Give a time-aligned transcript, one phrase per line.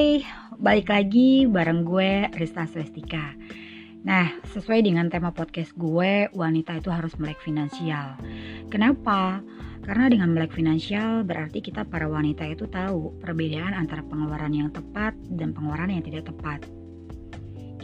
[0.00, 0.24] Hai,
[0.56, 3.36] balik lagi bareng gue Rista Swestika.
[4.00, 8.16] Nah, sesuai dengan tema podcast gue, wanita itu harus melek finansial.
[8.72, 9.44] Kenapa?
[9.84, 15.12] Karena dengan melek finansial berarti kita para wanita itu tahu perbedaan antara pengeluaran yang tepat
[15.36, 16.64] dan pengeluaran yang tidak tepat.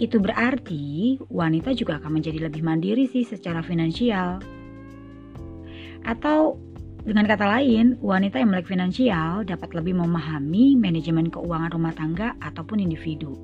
[0.01, 4.41] Itu berarti wanita juga akan menjadi lebih mandiri sih secara finansial.
[6.09, 6.65] Atau
[7.07, 12.83] dengan kata lain, wanita yang melek finansial dapat lebih memahami manajemen keuangan rumah tangga ataupun
[12.83, 13.39] individu.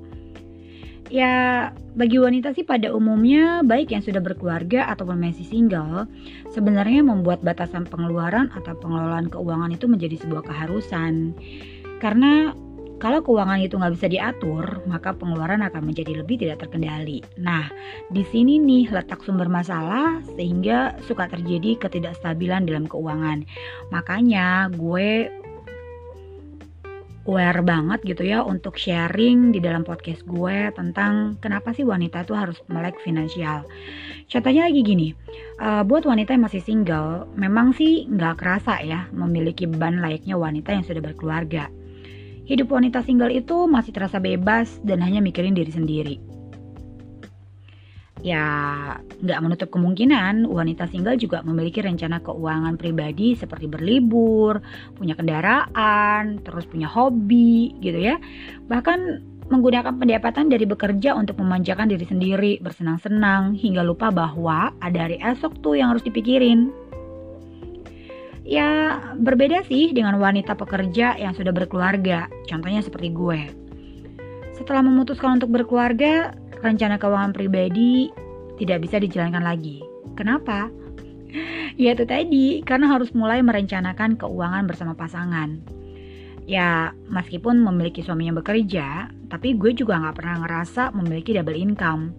[1.07, 6.11] Ya, bagi wanita sih pada umumnya, baik yang sudah berkeluarga ataupun masih single,
[6.51, 11.31] sebenarnya membuat batasan pengeluaran atau pengelolaan keuangan itu menjadi sebuah keharusan.
[12.03, 12.51] Karena
[13.01, 17.19] kalau keuangan itu nggak bisa diatur, maka pengeluaran akan menjadi lebih tidak terkendali.
[17.41, 17.67] Nah,
[18.13, 23.43] di sini nih letak sumber masalah sehingga suka terjadi ketidakstabilan dalam keuangan.
[23.91, 25.27] Makanya gue
[27.23, 32.35] aware banget gitu ya untuk sharing di dalam podcast gue tentang kenapa sih wanita itu
[32.35, 33.63] harus melek finansial.
[34.27, 35.15] Contohnya lagi gini,
[35.59, 40.75] uh, buat wanita yang masih single, memang sih nggak kerasa ya memiliki beban layaknya wanita
[40.75, 41.67] yang sudah berkeluarga
[42.43, 46.15] hidup wanita single itu masih terasa bebas dan hanya mikirin diri sendiri.
[48.23, 48.47] Ya,
[49.19, 54.63] nggak menutup kemungkinan wanita single juga memiliki rencana keuangan pribadi seperti berlibur,
[54.95, 58.15] punya kendaraan, terus punya hobi gitu ya.
[58.71, 58.99] Bahkan
[59.51, 65.59] menggunakan pendapatan dari bekerja untuk memanjakan diri sendiri, bersenang-senang, hingga lupa bahwa ada hari esok
[65.59, 66.71] tuh yang harus dipikirin.
[68.43, 73.39] Ya, berbeda sih dengan wanita pekerja yang sudah berkeluarga, contohnya seperti gue.
[74.51, 78.11] Setelah memutuskan untuk berkeluarga, rencana keuangan pribadi
[78.59, 79.79] tidak bisa dijalankan lagi.
[80.19, 80.67] Kenapa?
[81.73, 85.57] Ya itu tadi, karena harus mulai merencanakan keuangan bersama pasangan.
[86.45, 92.13] Ya, meskipun memiliki suami yang bekerja, tapi gue juga gak pernah ngerasa memiliki double income.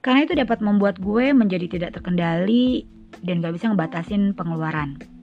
[0.00, 2.88] Karena itu dapat membuat gue menjadi tidak terkendali
[3.20, 5.17] dan gak bisa ngebatasin pengeluaran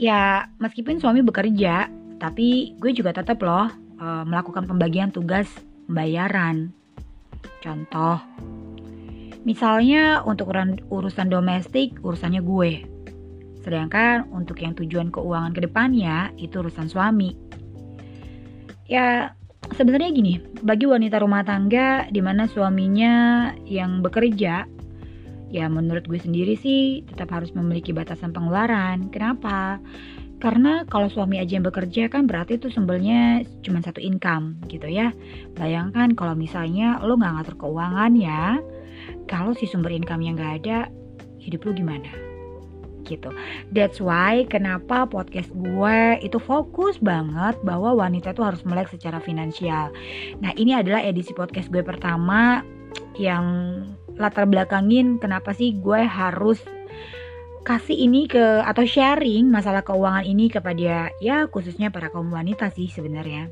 [0.00, 1.88] ya meskipun suami bekerja,
[2.18, 3.68] tapi gue juga tetap loh
[4.00, 5.46] uh, melakukan pembagian tugas
[5.86, 6.72] pembayaran.
[7.60, 8.20] Contoh,
[9.44, 10.52] misalnya untuk
[10.88, 12.72] urusan domestik urusannya gue.
[13.64, 17.32] Sedangkan untuk yang tujuan keuangan ke depannya itu urusan suami.
[18.84, 19.32] Ya
[19.72, 24.68] sebenarnya gini, bagi wanita rumah tangga di mana suaminya yang bekerja
[25.54, 29.06] Ya menurut gue sendiri sih tetap harus memiliki batasan pengeluaran.
[29.14, 29.78] Kenapa?
[30.42, 35.14] Karena kalau suami aja yang bekerja kan berarti itu sumbernya cuma satu income gitu ya.
[35.54, 38.58] Bayangkan kalau misalnya lo nggak ngatur keuangan ya,
[39.30, 40.90] kalau si sumber income yang nggak ada,
[41.38, 42.34] hidup lo gimana?
[43.04, 43.30] gitu.
[43.70, 49.92] That's why kenapa podcast gue itu fokus banget bahwa wanita itu harus melek secara finansial.
[50.40, 52.64] Nah ini adalah edisi podcast gue pertama
[53.20, 53.44] yang
[54.18, 56.62] latar belakangin kenapa sih gue harus
[57.64, 62.92] kasih ini ke atau sharing masalah keuangan ini kepada ya khususnya para kaum wanita sih
[62.92, 63.48] sebenarnya.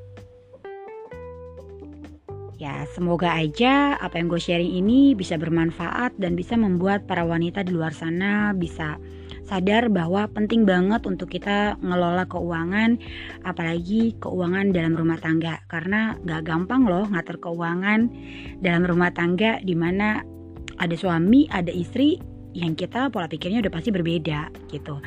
[2.62, 7.67] Ya, semoga aja apa yang gue sharing ini bisa bermanfaat dan bisa membuat para wanita
[7.67, 9.03] di luar sana bisa
[9.43, 12.97] sadar bahwa penting banget untuk kita ngelola keuangan,
[13.43, 15.59] apalagi keuangan dalam rumah tangga.
[15.67, 18.06] Karena gak gampang loh ngatur keuangan
[18.62, 20.23] dalam rumah tangga di mana
[20.82, 22.19] ada suami, ada istri,
[22.53, 25.00] yang kita pola pikirnya udah pasti berbeda gitu.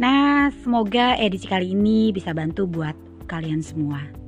[0.00, 2.96] Nah, semoga edisi kali ini bisa bantu buat
[3.28, 4.25] kalian semua.